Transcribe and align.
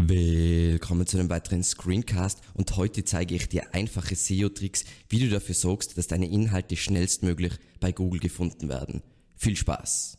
Willkommen 0.00 1.08
zu 1.08 1.18
einem 1.18 1.28
weiteren 1.28 1.64
Screencast 1.64 2.40
und 2.54 2.76
heute 2.76 3.04
zeige 3.04 3.34
ich 3.34 3.48
dir 3.48 3.74
einfache 3.74 4.14
SEO-Tricks, 4.14 4.84
wie 5.08 5.18
du 5.18 5.28
dafür 5.28 5.56
sorgst, 5.56 5.98
dass 5.98 6.06
deine 6.06 6.30
Inhalte 6.30 6.76
schnellstmöglich 6.76 7.54
bei 7.80 7.90
Google 7.90 8.20
gefunden 8.20 8.68
werden. 8.68 9.02
Viel 9.34 9.56
Spaß! 9.56 10.16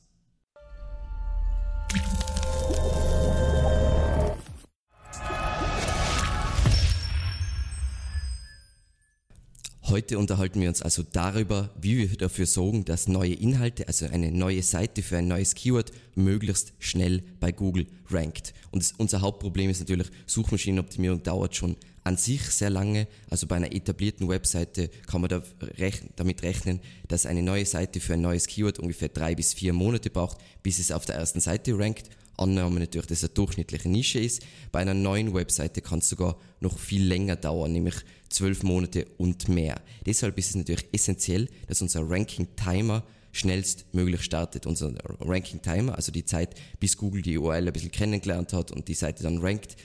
Heute 9.90 10.20
unterhalten 10.20 10.62
wir 10.62 10.70
uns 10.70 10.84
also 10.84 11.02
darüber, 11.02 11.72
wie 11.82 11.98
wir 11.98 12.16
dafür 12.16 12.46
sorgen, 12.46 12.86
dass 12.86 13.08
neue 13.08 13.34
Inhalte, 13.34 13.88
also 13.88 14.06
eine 14.06 14.32
neue 14.32 14.62
Seite 14.62 15.02
für 15.02 15.18
ein 15.18 15.28
neues 15.28 15.56
Keyword, 15.56 15.92
möglichst 16.14 16.74
schnell 16.78 17.24
bei 17.40 17.52
Google 17.52 17.88
rankt. 18.12 18.54
Und 18.70 18.94
unser 19.00 19.22
Hauptproblem 19.22 19.72
ist 19.72 19.80
natürlich, 19.80 20.08
Suchmaschinenoptimierung 20.28 21.24
dauert 21.24 21.56
schon 21.56 21.76
an 22.04 22.18
sich 22.18 22.44
sehr 22.44 22.70
lange. 22.70 23.08
Also 23.32 23.48
bei 23.48 23.56
einer 23.56 23.72
etablierten 23.72 24.30
Webseite 24.30 24.90
kann 25.08 25.22
man 25.22 25.30
da 25.32 25.42
rechnen, 25.80 26.12
damit 26.18 26.44
rechnen, 26.44 26.82
dass 27.08 27.26
eine 27.26 27.42
neue 27.42 27.66
Seite 27.66 28.00
für 28.00 28.14
ein 28.14 28.22
neues 28.22 28.46
Keyword 28.46 28.78
ungefähr 28.78 29.10
drei 29.10 29.34
bis 29.34 29.56
vier 29.56 29.74
Monate 29.74 30.12
braucht, 30.12 30.38
bis 30.62 30.78
es 30.78 30.92
auf 30.92 31.08
der 31.08 31.16
ersten 31.16 31.40
Seite 31.40 31.76
rankt. 31.80 32.12
Annahme 32.40 32.80
natürlich, 32.80 33.08
dass 33.08 33.20
es 33.20 33.26
eine 33.26 33.34
durchschnittliche 33.34 33.90
Nische 33.90 34.20
ist. 34.20 34.42
Bei 34.72 34.80
einer 34.80 34.94
neuen 34.94 35.34
Webseite 35.34 35.82
kann 35.82 36.00
es 36.00 36.10
sogar 36.10 36.38
noch 36.60 36.78
viel 36.78 37.06
länger 37.06 37.36
dauern, 37.36 37.72
nämlich 37.72 37.96
zwölf 38.30 38.64
Monate 38.64 39.06
und 39.18 39.48
mehr. 39.50 39.82
Deshalb 40.06 40.38
ist 40.38 40.50
es 40.50 40.56
natürlich 40.56 40.88
essentiell, 40.92 41.48
dass 41.68 41.82
unser 41.82 42.10
Ranking-Timer 42.10 43.04
schnellstmöglich 43.32 44.24
startet. 44.24 44.66
Unser 44.66 44.94
Ranking-Timer, 45.20 45.96
also 45.96 46.12
die 46.12 46.26
Zeit, 46.26 46.56
bis 46.80 46.98
Google 46.98 47.22
die 47.22 47.38
URL 47.38 47.68
ein 47.68 47.74
bisschen 47.74 47.92
kennengelernt 47.92 48.54
hat 48.54 48.72
und 48.72 48.88
die 48.88 48.94
Seite 48.94 49.24
dann 49.24 49.40
rankt, 49.40 49.76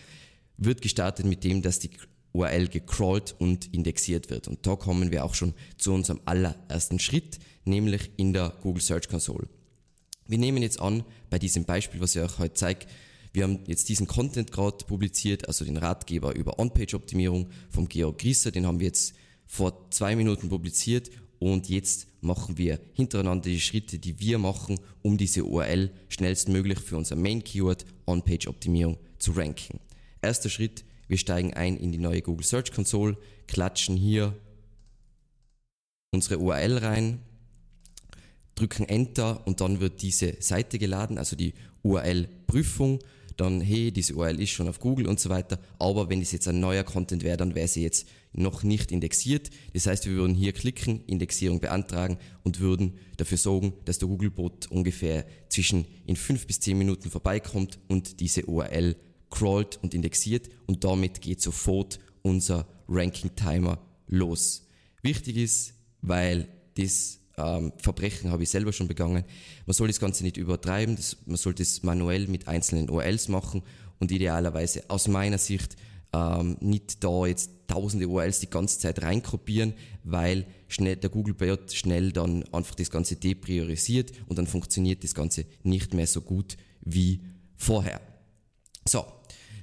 wird 0.57 0.83
gestartet 0.83 1.27
mit 1.27 1.45
dem, 1.45 1.63
dass 1.63 1.79
die 1.79 1.91
URL 2.33 2.69
gecrawlt 2.69 3.35
und 3.39 3.73
indexiert 3.73 4.31
wird. 4.31 4.49
Und 4.49 4.67
da 4.67 4.77
kommen 4.77 5.13
wir 5.13 5.25
auch 5.25 5.35
schon 5.35 5.55
zu 5.79 5.93
unserem 5.93 6.21
allerersten 6.25 6.99
Schritt, 6.99 7.39
nämlich 7.65 8.11
in 8.17 8.33
der 8.33 8.53
Google 8.63 8.83
Search 8.83 9.09
Console. 9.09 9.49
Wir 10.27 10.39
nehmen 10.39 10.63
jetzt 10.63 10.81
an, 10.81 11.05
bei 11.31 11.39
diesem 11.39 11.65
Beispiel, 11.65 12.01
was 12.01 12.17
ich 12.17 12.23
euch 12.23 12.39
heute 12.39 12.55
zeige, 12.55 12.87
wir 13.33 13.43
haben 13.43 13.59
jetzt 13.67 13.89
diesen 13.89 14.07
Content 14.07 14.53
gerade 14.53 14.85
publiziert, 14.85 15.49
also 15.49 15.65
den 15.65 15.77
Ratgeber 15.77 16.35
über 16.35 16.59
On-Page-Optimierung 16.59 17.49
vom 17.69 17.89
Georg 17.89 18.19
Grieser, 18.19 18.53
den 18.53 18.65
haben 18.65 18.79
wir 18.79 18.87
jetzt 18.87 19.15
vor 19.47 19.91
zwei 19.91 20.15
Minuten 20.15 20.49
publiziert 20.49 21.11
und 21.41 21.69
jetzt 21.69 22.07
machen 22.21 22.57
wir 22.57 22.81
hintereinander 22.95 23.51
die 23.51 23.61
Schritte, 23.61 23.99
die 23.99 24.19
wir 24.21 24.39
machen, 24.39 24.79
um 25.03 25.19
diese 25.19 25.45
URL 25.45 25.91
schnellstmöglich 26.09 26.79
für 26.79 26.97
unser 26.97 27.17
Main-Keyword 27.17 27.85
On-Page-Optimierung 28.07 28.99
zu 29.19 29.33
ranken. 29.33 29.81
Erster 30.23 30.49
Schritt, 30.49 30.85
wir 31.09 31.19
steigen 31.19 31.53
ein 31.53 31.77
in 31.77 31.93
die 31.93 31.99
neue 31.99 32.23
Google 32.23 32.47
Search 32.47 32.73
Console, 32.73 33.19
klatschen 33.47 33.97
hier 33.97 34.35
unsere 36.13 36.39
URL 36.39 36.79
rein, 36.79 37.21
drücken 38.55 38.89
Enter 38.89 39.47
und 39.47 39.61
dann 39.61 39.81
wird 39.81 40.03
diese 40.03 40.37
Seite 40.41 40.79
geladen, 40.79 41.19
also 41.19 41.37
die 41.37 41.55
URL-Prüfung. 41.83 43.01
Dann, 43.37 43.61
hey, 43.61 43.91
diese 43.91 44.15
URL 44.15 44.41
ist 44.41 44.51
schon 44.51 44.69
auf 44.69 44.79
Google 44.79 45.09
und 45.09 45.19
so 45.19 45.29
weiter. 45.29 45.59
Aber 45.79 46.09
wenn 46.09 46.23
es 46.23 46.31
jetzt 46.31 46.47
ein 46.47 46.61
neuer 46.61 46.85
Content 46.85 47.25
wäre, 47.25 47.37
dann 47.37 47.57
wäre 47.57 47.67
sie 47.67 47.83
jetzt 47.83 48.07
noch 48.33 48.63
nicht 48.63 48.93
indexiert. 48.93 49.51
Das 49.73 49.87
heißt, 49.87 50.07
wir 50.07 50.15
würden 50.15 50.35
hier 50.35 50.53
klicken, 50.53 51.05
Indexierung 51.07 51.61
beantragen 51.61 52.19
und 52.45 52.61
würden 52.61 52.99
dafür 53.17 53.39
sorgen, 53.39 53.75
dass 53.85 53.99
der 53.99 54.09
Googlebot 54.09 54.71
ungefähr 54.71 55.27
zwischen 55.49 55.87
in 56.07 56.17
fünf 56.17 56.47
bis 56.47 56.61
zehn 56.61 56.79
Minuten 56.79 57.11
vorbeikommt 57.11 57.79
und 57.89 58.21
diese 58.21 58.47
URL 58.47 58.97
crawlt 59.31 59.81
und 59.83 59.95
indexiert 59.95 60.49
und 60.67 60.85
damit 60.85 61.21
geht 61.21 61.41
sofort 61.43 61.99
unser 62.23 62.69
Ranking-Timer 62.89 63.79
los. 64.07 64.69
Wichtig 65.03 65.37
ist, 65.37 65.75
weil 66.03 66.49
das 66.77 67.21
ähm, 67.37 67.73
Verbrechen 67.79 68.31
habe 68.31 68.43
ich 68.43 68.51
selber 68.51 68.73
schon 68.73 68.89
begangen. 68.89 69.25
Man 69.67 69.75
soll 69.75 69.89
das 69.89 70.01
Ganze 70.01 70.25
nicht 70.25 70.37
übertreiben, 70.37 70.97
das, 70.97 71.17
man 71.27 71.37
sollte 71.37 71.63
es 71.63 71.83
manuell 71.83 72.27
mit 72.29 72.49
einzelnen 72.49 72.91
URLs 72.91 73.29
machen 73.29 73.63
und 73.99 74.13
idealerweise 74.13 74.85
aus 74.89 75.09
meiner 75.09 75.39
Sicht 75.39 75.77
ähm, 76.13 76.57
nicht 76.61 77.03
da 77.03 77.27
jetzt 77.27 77.51
tausende 77.67 78.07
URLs 78.09 78.41
die 78.41 78.51
ganze 78.51 78.79
Zeit 78.79 79.03
reinkopieren, 79.03 79.75
weil 80.05 80.47
schnell, 80.69 80.97
der 80.97 81.11
Google 81.11 81.35
Bot 81.35 81.73
schnell 81.73 82.13
dann 82.13 82.45
einfach 82.53 82.75
das 82.75 82.91
Ganze 82.91 83.17
depriorisiert 83.17 84.13
und 84.29 84.39
dann 84.39 84.47
funktioniert 84.47 85.03
das 85.03 85.15
Ganze 85.15 85.45
nicht 85.63 85.95
mehr 85.95 86.07
so 86.07 86.21
gut 86.21 86.57
wie 86.83 87.21
vorher. 87.57 88.01
So, 88.87 89.05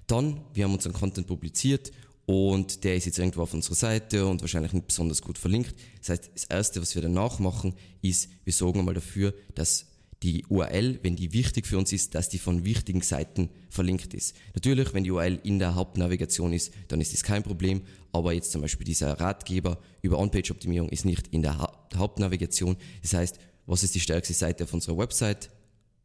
dann, 0.08 0.42
wir 0.54 0.66
haben 0.66 0.74
unseren 0.74 0.94
Content 0.94 1.28
publiziert 1.28 1.92
und 2.32 2.86
der 2.86 2.96
ist 2.96 3.06
jetzt 3.06 3.20
irgendwo 3.20 3.42
auf 3.42 3.54
unserer 3.54 3.76
Seite 3.76 4.26
und 4.26 4.40
wahrscheinlich 4.40 4.72
nicht 4.72 4.88
besonders 4.88 5.22
gut 5.22 5.38
verlinkt. 5.38 5.76
Das 6.00 6.10
heißt, 6.12 6.32
das 6.34 6.44
Erste, 6.46 6.82
was 6.82 6.96
wir 6.96 7.02
danach 7.02 7.40
machen, 7.40 7.74
ist, 8.02 8.30
wir 8.46 8.54
sorgen 8.54 8.86
mal 8.86 8.94
dafür, 8.94 9.34
dass 9.54 9.88
die 10.24 10.46
URL, 10.48 11.00
wenn 11.04 11.18
die 11.18 11.34
wichtig 11.34 11.68
für 11.68 11.78
uns 11.78 11.92
ist, 11.92 12.16
dass 12.16 12.30
die 12.30 12.38
von 12.38 12.64
wichtigen 12.64 13.02
Seiten 13.02 13.50
verlinkt 13.70 14.14
ist. 14.14 14.34
Natürlich, 14.54 14.94
wenn 14.94 15.04
die 15.04 15.12
URL 15.12 15.42
in 15.44 15.60
der 15.60 15.76
Hauptnavigation 15.76 16.54
ist, 16.54 16.72
dann 16.88 17.02
ist 17.02 17.12
das 17.12 17.24
kein 17.24 17.44
Problem, 17.44 17.82
aber 18.14 18.32
jetzt 18.32 18.54
zum 18.54 18.62
Beispiel 18.62 18.86
dieser 18.86 19.20
Ratgeber 19.20 19.78
über 20.02 20.18
On-Page-Optimierung 20.18 20.88
ist 20.88 21.04
nicht 21.04 21.28
in 21.30 21.42
der 21.42 21.58
ha 21.58 21.86
Hauptnavigation. 21.98 22.78
Das 23.02 23.14
heißt, 23.14 23.40
was 23.66 23.84
ist 23.84 23.94
die 23.94 24.00
stärkste 24.00 24.34
Seite 24.34 24.64
auf 24.64 24.74
unserer 24.74 24.98
Website? 24.98 25.50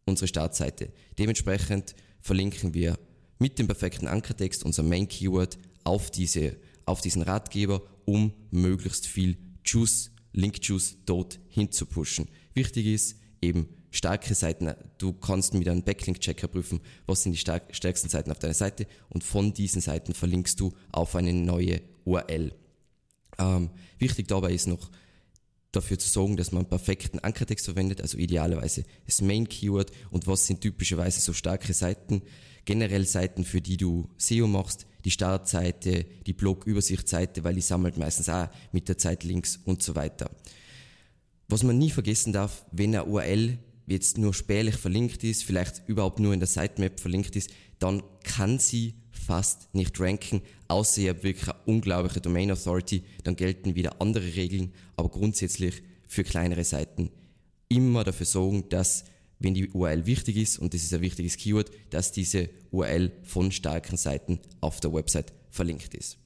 Unsere 0.07 0.27
Startseite. 0.27 0.89
Dementsprechend 1.21 1.95
verlinken 2.21 2.75
wir 2.75 2.99
mit 3.39 3.61
dem 3.61 3.69
perfekten 3.69 4.09
Ankertext 4.09 4.65
unser 4.65 4.83
Main 4.83 5.07
Keyword 5.07 5.57
auf, 5.87 6.11
diese, 6.11 6.57
auf 6.85 7.01
diesen 7.01 7.23
Ratgeber, 7.23 7.83
um 8.05 8.33
möglichst 8.51 9.07
viel 9.07 9.39
Juice, 9.65 10.11
Link 10.33 10.59
Juice 10.63 10.99
dort 11.07 11.41
hinzupushen. 11.49 12.29
Wichtig 12.55 12.87
ist 12.87 13.17
eben 13.41 13.69
starke 13.91 14.35
Seiten. 14.35 14.75
Du 14.99 15.13
kannst 15.13 15.55
mit 15.55 15.69
einem 15.69 15.83
Backlink-Checker 15.83 16.49
prüfen, 16.49 16.81
was 17.07 17.23
sind 17.23 17.33
die 17.33 17.39
stärksten 17.39 18.09
Seiten 18.09 18.31
auf 18.31 18.39
deiner 18.39 18.55
Seite 18.55 18.87
und 19.09 19.25
von 19.25 19.55
diesen 19.55 19.81
Seiten 19.81 20.13
verlinkst 20.13 20.61
du 20.61 20.73
auf 20.93 21.17
eine 21.17 21.33
neue 21.33 21.81
URL. 22.05 22.53
Ähm, 23.39 23.71
wichtig 23.99 24.29
dabei 24.29 24.53
ist 24.53 24.67
noch, 24.67 24.91
dafür 25.73 25.99
zu 25.99 26.09
sorgen, 26.09 26.37
dass 26.37 26.53
man 26.53 26.67
perfekten 26.67 27.19
Ankertext 27.19 27.67
verwendet, 27.67 28.01
also 28.01 28.17
idealerweise 28.19 28.85
das 29.05 29.21
Main 29.21 29.49
Keyword 29.49 29.91
und 30.11 30.27
was 30.27 30.47
sind 30.47 30.63
typischerweise 30.63 31.21
so 31.21 31.33
starke 31.33 31.73
Seiten, 31.75 32.23
generell 32.65 33.07
Seiten, 33.07 33.45
für 33.45 33.61
die 33.61 33.77
du 33.77 34.09
SEO 34.17 34.47
machst, 34.47 34.87
die 35.07 35.13
Startseite, 35.13 36.05
die 36.27 36.33
Blog-Übersichtsseite, 36.33 37.45
weil 37.45 37.55
die 37.55 37.61
sammelt 37.61 37.97
meistens 37.97 38.29
auch 38.29 38.49
mit 38.73 38.89
der 38.89 38.99
Zeit 38.99 39.23
Links 39.23 39.61
und 39.65 39.81
so 39.81 39.95
weiter. 39.95 40.29
Was 41.49 41.63
man 41.63 41.79
nie 41.79 41.91
vergessen 41.91 42.33
darf, 42.33 42.67
wenn 42.73 42.91
eine 42.91 43.05
URL 43.05 43.57
jetzt 43.87 44.19
nur 44.19 44.35
spärlich 44.35 44.75
verlinkt 44.75 45.23
ist, 45.23 45.45
vielleicht 45.45 45.89
überhaupt 45.89 46.19
nur 46.19 46.35
in 46.35 46.41
der 46.41 46.49
Sitemap 46.49 46.99
verlinkt 46.99 47.37
ist, 47.37 47.51
dann 47.79 48.03
kann 48.25 48.59
sie 48.59 48.95
fast 49.13 49.73
nicht 49.77 49.99
ranken, 50.01 50.43
außer 50.67 51.03
ihr 51.03 51.11
habt 51.11 51.23
wirklich 51.23 51.49
eine 51.49 51.61
unglaubliche 51.67 52.21
Domain 52.21 52.51
Authority, 52.51 53.05
dann 53.23 53.37
gelten 53.37 53.77
wieder 53.77 54.01
andere 54.01 54.35
Regeln, 54.35 54.73
aber 54.97 55.09
grundsätzlich 55.09 55.85
für 56.09 56.25
kleinere 56.25 56.65
Seiten 56.65 57.11
immer 57.69 58.03
dafür 58.03 58.27
sorgen, 58.27 58.69
dass 58.71 59.05
wenn 59.39 59.55
die 59.55 59.69
URL 59.69 60.07
wichtig 60.07 60.37
ist, 60.37 60.59
und 60.59 60.73
das 60.75 60.83
ist 60.83 60.95
ein 60.95 61.01
wichtiges 61.01 61.37
Keyword, 61.37 61.71
dass 61.91 62.13
diese 62.13 62.49
URL 62.71 63.13
von 63.23 63.53
starken 63.53 63.97
Seiten 63.97 64.41
auf 64.61 64.81
der 64.81 64.93
Website 64.93 65.33
verlinkt 65.51 65.95
ist. 65.95 66.19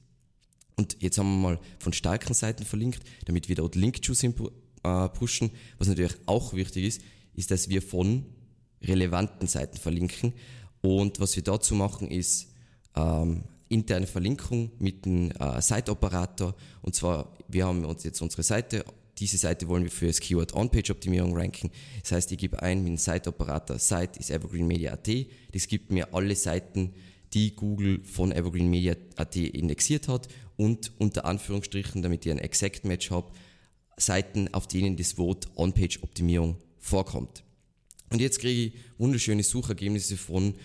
Und 0.75 0.97
jetzt 0.99 1.17
haben 1.17 1.29
wir 1.29 1.49
mal 1.49 1.59
von 1.79 1.93
starken 1.93 2.33
Seiten 2.33 2.65
verlinkt, 2.65 3.03
damit 3.25 3.49
wir 3.49 3.55
dort 3.55 3.75
Link-Juice 3.75 4.23
äh, 4.23 5.09
pushen. 5.09 5.51
Was 5.77 5.87
natürlich 5.87 6.15
auch 6.25 6.53
wichtig 6.53 6.85
ist, 6.85 7.01
ist, 7.33 7.51
dass 7.51 7.69
wir 7.69 7.81
von 7.81 8.25
relevanten 8.81 9.47
Seiten 9.47 9.77
verlinken. 9.77 10.33
Und 10.81 11.19
was 11.19 11.35
wir 11.35 11.43
dazu 11.43 11.75
machen, 11.75 12.09
ist 12.09 12.47
ähm, 12.95 13.43
interne 13.69 14.07
Verlinkung 14.07 14.71
mit 14.79 15.05
einem 15.05 15.31
äh, 15.31 15.61
Site-Operator. 15.61 16.55
Und 16.81 16.95
zwar, 16.95 17.37
wir 17.47 17.65
haben 17.65 17.85
uns 17.85 18.03
jetzt 18.03 18.21
unsere 18.21 18.43
Seite 18.43 18.83
diese 19.17 19.37
Seite 19.37 19.67
wollen 19.67 19.83
wir 19.83 19.91
für 19.91 20.07
das 20.07 20.19
Keyword 20.19 20.53
On-Page-Optimierung 20.53 21.35
ranken. 21.35 21.69
Das 22.01 22.13
heißt, 22.13 22.31
ich 22.31 22.37
gebe 22.37 22.61
ein 22.61 22.79
mit 22.79 22.87
dem 22.87 22.97
Site-Operator 22.97 23.77
Site 23.77 24.19
ist 24.19 24.31
evergreenmedia.at. 24.31 25.09
Das 25.51 25.67
gibt 25.67 25.91
mir 25.91 26.13
alle 26.13 26.35
Seiten, 26.35 26.93
die 27.33 27.55
Google 27.55 28.03
von 28.03 28.31
evergreenmedia.at 28.31 29.35
indexiert 29.35 30.07
hat 30.07 30.27
und 30.57 30.91
unter 30.97 31.25
Anführungsstrichen, 31.25 32.01
damit 32.01 32.25
ich 32.25 32.31
ein 32.31 32.39
Exact 32.39 32.85
Match 32.85 33.11
habe, 33.11 33.31
Seiten, 33.97 34.53
auf 34.53 34.67
denen 34.67 34.97
das 34.97 35.17
Wort 35.17 35.47
On-Page-Optimierung 35.55 36.57
vorkommt. 36.79 37.43
Und 38.09 38.19
jetzt 38.19 38.39
kriege 38.39 38.61
ich 38.61 38.73
wunderschöne 38.97 39.43
Suchergebnisse 39.43 40.17
von 40.17 40.55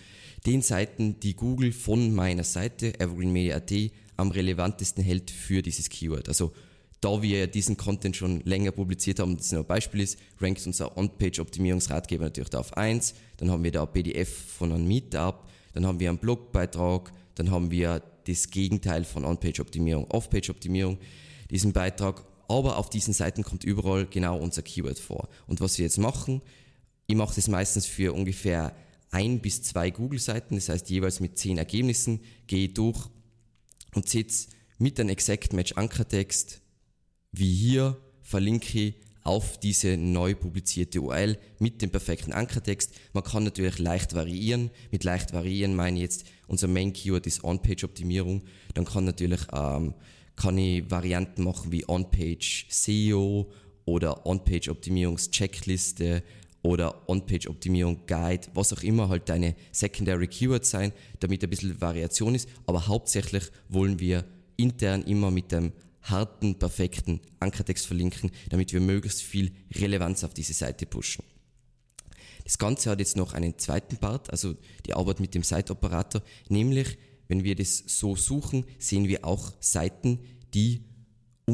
den 0.45 0.61
Seiten, 0.61 1.19
die 1.19 1.35
Google 1.35 1.71
von 1.71 2.13
meiner 2.13 2.43
Seite 2.43 2.99
evergreenmedia.at 2.99 3.71
am 4.17 4.31
relevantesten 4.31 5.03
hält 5.03 5.31
für 5.31 5.61
dieses 5.61 5.89
Keyword. 5.89 6.27
Also 6.27 6.53
da 7.01 7.21
wir 7.21 7.47
diesen 7.47 7.77
Content 7.77 8.15
schon 8.15 8.41
länger 8.41 8.71
publiziert 8.71 9.19
haben, 9.19 9.37
das 9.37 9.51
nur 9.51 9.61
ein 9.61 9.67
Beispiel 9.67 10.01
ist, 10.01 10.17
rankt 10.39 10.65
unser 10.65 10.97
On-Page-Optimierungsratgeber 10.97 12.25
natürlich 12.25 12.49
da 12.49 12.59
auf 12.59 12.75
1. 12.75 13.13
Dann 13.37 13.51
haben 13.51 13.63
wir 13.63 13.71
da 13.71 13.83
ein 13.83 13.93
PDF 13.93 14.29
von 14.29 14.71
einem 14.71 14.87
Meetup. 14.87 15.45
Dann 15.73 15.85
haben 15.85 15.99
wir 15.99 16.09
einen 16.09 16.17
Blogbeitrag 16.17 17.11
dann 17.37 17.51
haben 17.51 17.69
wir 17.71 18.01
das 18.25 18.49
Gegenteil 18.49 19.03
von 19.03 19.23
On-Page-Optimierung, 19.23 20.09
Off-Page-Optimierung, 20.09 20.97
diesen 21.51 21.71
Beitrag. 21.71 22.25
Aber 22.47 22.77
auf 22.77 22.89
diesen 22.89 23.13
Seiten 23.13 23.43
kommt 23.43 23.63
überall 23.63 24.07
genau 24.07 24.37
unser 24.37 24.61
Keyword 24.61 24.99
vor. 24.99 25.29
Und 25.45 25.61
was 25.61 25.77
wir 25.77 25.85
jetzt 25.85 25.97
machen, 25.97 26.41
ich 27.05 27.15
mache 27.15 27.35
das 27.35 27.47
meistens 27.47 27.85
für 27.85 28.13
ungefähr 28.13 28.75
ein 29.11 29.39
bis 29.39 29.63
zwei 29.63 29.91
Google-Seiten, 29.91 30.55
das 30.55 30.69
heißt 30.69 30.89
jeweils 30.89 31.19
mit 31.19 31.37
zehn 31.37 31.57
Ergebnissen, 31.57 32.21
gehe 32.47 32.69
durch 32.69 33.07
und 33.93 34.09
setze 34.09 34.47
mit 34.79 34.99
einem 34.99 35.09
Exact 35.09 35.53
Match 35.53 35.73
Ankertext, 35.73 36.61
wie 37.39 37.53
hier, 37.53 37.97
verlinke 38.21 38.79
ich 38.79 38.95
auf 39.27 39.59
diese 39.59 39.97
neu 39.97 40.35
publizierte 40.35 41.01
URL 41.01 41.37
mit 41.59 41.81
dem 41.81 41.89
perfekten 41.89 42.31
Ankertext. 42.31 42.93
Man 43.11 43.23
kann 43.23 43.43
natürlich 43.43 43.77
leicht 43.77 44.15
variieren. 44.15 44.71
Mit 44.89 45.03
leicht 45.03 45.33
variieren 45.33 45.75
meine 45.75 45.97
ich 45.97 46.03
jetzt, 46.03 46.25
unser 46.47 46.69
Main 46.69 46.93
Keyword 46.93 47.27
ist 47.27 47.43
On-Page-Optimierung. 47.43 48.43
Dann 48.73 48.85
kann 48.85 49.03
natürlich, 49.03 49.41
ähm, 49.53 49.93
kann 50.37 50.57
ich 50.57 50.89
Varianten 50.89 51.43
machen 51.43 51.73
wie 51.73 51.87
On-Page 51.87 52.67
SEO 52.69 53.51
oder 53.83 54.25
On-Page-Optimierungs-Checkliste 54.25 56.23
oder 56.63 57.09
On-Page-Optimierung 57.09 58.05
Guide, 58.07 58.47
was 58.53 58.71
auch 58.71 58.83
immer 58.83 59.09
halt 59.09 59.27
deine 59.27 59.55
Secondary 59.73 60.27
Keywords 60.27 60.69
sein, 60.69 60.93
damit 61.19 61.43
ein 61.43 61.49
bisschen 61.49 61.81
Variation 61.81 62.33
ist. 62.33 62.47
Aber 62.65 62.87
hauptsächlich 62.87 63.43
wollen 63.67 63.99
wir 63.99 64.23
intern 64.55 65.03
immer 65.03 65.31
mit 65.31 65.51
dem 65.51 65.73
harten, 66.09 66.59
perfekten 66.59 67.21
Ankertext 67.39 67.85
verlinken, 67.85 68.31
damit 68.49 68.73
wir 68.73 68.79
möglichst 68.79 69.21
viel 69.21 69.51
Relevanz 69.75 70.23
auf 70.23 70.33
diese 70.33 70.53
Seite 70.53 70.85
pushen. 70.85 71.23
Das 72.43 72.57
Ganze 72.57 72.89
hat 72.89 72.99
jetzt 72.99 73.17
noch 73.17 73.33
einen 73.33 73.57
zweiten 73.57 73.97
Part, 73.97 74.29
also 74.29 74.55
die 74.85 74.93
Arbeit 74.93 75.19
mit 75.19 75.35
dem 75.35 75.43
Site-Operator, 75.43 76.21
nämlich 76.47 76.97
wenn 77.27 77.43
wir 77.43 77.55
das 77.55 77.83
so 77.85 78.15
suchen, 78.15 78.65
sehen 78.79 79.07
wir 79.07 79.25
auch 79.25 79.51
Seiten, 79.59 80.19
die 80.53 80.81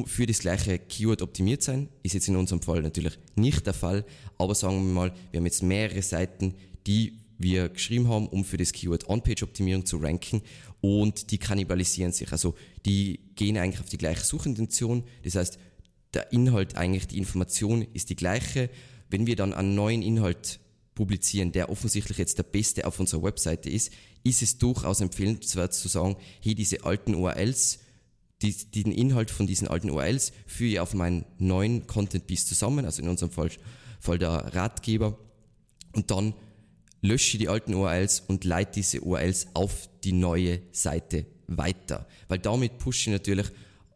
für 0.06 0.26
das 0.26 0.40
gleiche 0.40 0.80
Keyword 0.80 1.22
optimiert 1.22 1.62
sein. 1.62 1.90
Ist 2.04 2.14
jetzt 2.14 2.28
in 2.28 2.36
unserem 2.36 2.62
Fall 2.62 2.82
natürlich 2.82 3.18
nicht 3.36 3.66
der 3.66 3.74
Fall, 3.74 4.06
aber 4.38 4.56
sagen 4.56 4.86
wir 4.86 4.94
mal, 4.94 5.14
wir 5.32 5.40
haben 5.40 5.46
jetzt 5.46 5.64
mehrere 5.64 6.02
Seiten, 6.02 6.56
die 6.88 7.20
wir 7.38 7.70
geschrieben 7.70 8.08
haben, 8.08 8.28
um 8.28 8.44
für 8.44 8.58
das 8.58 8.72
Keyword 8.72 9.10
On-Page-Optimierung 9.10 9.86
zu 9.86 9.98
ranken 9.98 10.42
und 10.82 11.32
die 11.32 11.38
kannibalisieren 11.38 12.12
sich. 12.12 12.32
Also 12.32 12.56
die 12.86 13.20
gehen 13.36 13.58
eigentlich 13.58 13.82
auf 13.82 13.90
die 13.90 13.98
gleiche 13.98 14.24
Suchintention. 14.24 15.04
Das 15.24 15.36
heißt, 15.36 15.60
der 16.14 16.32
Inhalt 16.32 16.76
eigentlich, 16.76 17.08
die 17.08 17.18
Information 17.18 17.82
ist 17.94 18.10
die 18.10 18.16
gleiche. 18.16 18.70
Wenn 19.10 19.28
wir 19.28 19.36
dann 19.36 19.54
einen 19.54 19.76
neuen 19.76 20.02
Inhalt 20.02 20.60
publizieren, 20.96 21.52
der 21.52 21.70
offensichtlich 21.70 22.18
jetzt 22.18 22.38
der 22.38 22.44
beste 22.44 22.86
auf 22.86 23.00
unserer 23.00 23.24
Webseite 23.24 23.70
ist, 23.70 23.92
ist 24.24 24.42
es 24.42 24.58
durchaus 24.58 25.02
empfehlenswert 25.02 25.74
zu 25.74 25.88
sagen, 25.88 26.16
hey, 26.42 26.56
diese 26.56 26.86
alten 26.86 27.16
URLs, 27.16 27.80
die, 28.42 28.54
den 28.54 28.92
Inhalt 28.92 29.32
von 29.32 29.48
diesen 29.48 29.68
alten 29.68 29.90
URLs 29.90 30.34
führe 30.46 30.72
ich 30.72 30.80
auf 30.80 30.94
meinen 30.94 31.26
neuen 31.40 31.88
Content 31.88 32.28
Piece 32.28 32.46
zusammen, 32.46 32.86
also 32.86 33.02
in 33.02 33.10
unserem 33.10 33.32
Fall, 33.32 33.50
Fall 34.00 34.20
der 34.20 34.54
Ratgeber, 34.54 35.18
und 35.94 36.12
dann 36.12 36.34
lösche 37.02 37.38
die 37.38 37.50
alten 37.50 37.74
URLs 37.74 38.22
und 38.22 38.44
leite 38.46 38.74
diese 38.76 39.02
URLs 39.02 39.48
auf 39.54 39.90
die 40.04 40.14
neue 40.14 40.62
Seite 40.72 41.26
weiter. 41.58 42.08
Weil 42.28 42.40
damit 42.40 42.78
pushe 42.78 43.10
ich 43.10 43.14
natürlich 43.14 43.48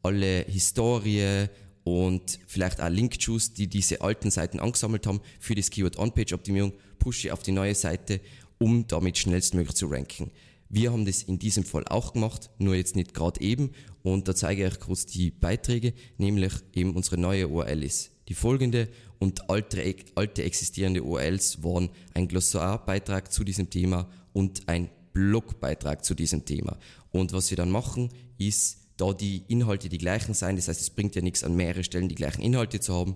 alle 0.04 0.45
Historie 0.48 1.48
und 1.83 2.39
vielleicht 2.48 2.81
auch 2.81 2.89
Link-Juice, 2.89 3.54
die 3.54 3.68
diese 3.68 4.01
alten 4.01 4.31
Seiten 4.31 4.59
angesammelt 4.59 5.07
haben 5.07 5.21
für 5.39 5.56
das 5.56 5.69
Keyword 5.69 5.98
On-Page-Optimierung, 5.98 6.74
pushe 7.00 7.27
ich 7.27 7.33
auf 7.33 7.44
die 7.44 7.51
neue 7.51 7.75
Seite, 7.75 8.19
um 8.59 8.88
damit 8.88 9.18
schnellstmöglich 9.18 9.75
zu 9.75 9.88
ranken. 9.88 10.31
Wir 10.69 10.92
haben 10.92 11.06
das 11.06 11.24
in 11.24 11.39
diesem 11.39 11.63
Fall 11.63 11.86
auch 11.88 12.13
gemacht, 12.13 12.50
nur 12.57 12.75
jetzt 12.75 12.95
nicht 12.95 13.13
gerade 13.13 13.39
eben. 13.39 13.71
Und 14.04 14.27
da 14.27 14.36
zeige 14.36 14.65
ich 14.65 14.74
euch 14.74 14.80
kurz 14.80 15.06
die 15.06 15.31
Beiträge, 15.31 15.94
nämlich 16.18 16.54
eben 16.74 16.94
unsere 16.95 17.18
neue 17.18 17.48
URL 17.48 17.83
ist 17.83 18.12
die 18.27 18.33
folgende 18.33 18.89
und 19.19 19.50
alte, 19.50 19.95
alte 20.15 20.44
existierende 20.44 21.04
URLs 21.04 21.63
waren 21.63 21.89
ein 22.13 22.27
Glossarbeitrag 22.27 23.31
zu 23.31 23.44
diesem 23.44 23.69
Thema 23.69 24.09
und 24.33 24.68
ein 24.68 24.89
Blogbeitrag 25.13 26.04
zu 26.04 26.13
diesem 26.13 26.45
Thema. 26.45 26.77
Und 27.18 27.34
was 27.34 27.50
wir 27.50 27.58
dann 27.58 27.72
machen, 27.72 28.10
ist, 28.38 28.78
da 28.98 29.14
die 29.14 29.44
Inhalte 29.48 29.90
die 29.90 29.98
gleichen 29.98 30.34
sein, 30.34 30.56
das 30.56 30.68
heißt, 30.68 30.81
es 30.81 30.90
bringt 30.90 31.16
ja 31.16 31.22
nichts 31.22 31.44
an 31.44 31.56
mehrere 31.56 31.84
Stellen 31.84 32.10
die 32.10 32.16
gleichen 32.16 32.42
Inhalte 32.42 32.80
zu 32.80 32.94
haben, 32.94 33.16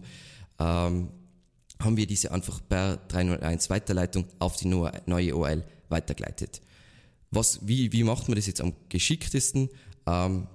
ähm, 0.60 1.10
haben 1.80 1.98
wir 1.98 2.06
diese 2.06 2.32
einfach 2.32 2.62
per 2.70 2.98
301 2.98 3.70
Weiterleitung 3.70 4.26
auf 4.40 4.56
die 4.58 4.68
neue 4.68 5.36
URL 5.36 5.66
weitergeleitet. 5.90 6.62
Was, 7.32 7.60
wie, 7.68 7.92
wie 7.92 8.04
macht 8.04 8.28
man 8.28 8.36
das 8.36 8.46
jetzt 8.46 8.62
am 8.62 8.74
geschicktesten? 8.90 9.70
Ähm, 10.06 10.48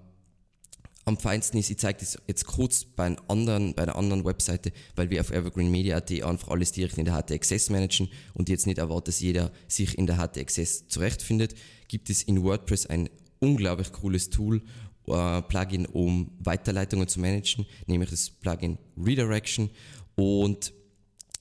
am 1.04 1.16
feinsten 1.18 1.58
ist, 1.58 1.70
ich 1.70 1.78
zeige 1.78 2.00
das 2.00 2.18
jetzt 2.26 2.46
kurz 2.46 2.84
bei, 2.84 3.04
einem 3.04 3.18
anderen, 3.28 3.74
bei 3.74 3.84
einer 3.84 3.94
anderen 3.94 4.24
Webseite, 4.24 4.72
weil 4.96 5.08
wir 5.08 5.20
auf 5.20 5.30
evergreenmedia.at 5.30 6.10
einfach 6.10 6.48
alles 6.48 6.72
direkt 6.72 6.98
in 6.98 7.04
der 7.04 7.14
HT 7.14 7.70
managen 7.70 8.08
und 8.34 8.48
jetzt 8.48 8.66
nicht 8.66 8.78
erwartet, 8.78 9.08
dass 9.08 9.20
jeder 9.20 9.52
sich 9.68 9.96
in 9.96 10.06
der 10.06 10.16
HT 10.16 10.50
zurechtfindet, 10.88 11.54
gibt 11.86 12.10
es 12.10 12.24
in 12.24 12.42
WordPress 12.42 12.86
ein 12.86 13.08
unglaublich 13.40 13.92
cooles 13.92 14.30
Tool, 14.30 14.62
äh, 15.06 15.42
Plugin, 15.42 15.86
um 15.86 16.32
Weiterleitungen 16.40 17.08
zu 17.08 17.20
managen, 17.20 17.66
nämlich 17.86 18.10
das 18.10 18.30
Plugin 18.30 18.78
Redirection 18.96 19.70
und 20.14 20.72